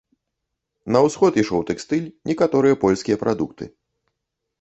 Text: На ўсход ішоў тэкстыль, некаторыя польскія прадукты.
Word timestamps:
На 0.95 0.99
ўсход 1.07 1.33
ішоў 1.41 1.61
тэкстыль, 1.71 2.07
некаторыя 2.31 2.79
польскія 2.85 3.19
прадукты. 3.25 3.69